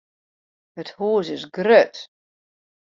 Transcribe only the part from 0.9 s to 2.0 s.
hûs is grut.